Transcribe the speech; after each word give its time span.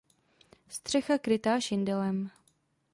Střecha 0.69 1.17
krytá 1.19 1.59
šindelem. 1.61 2.31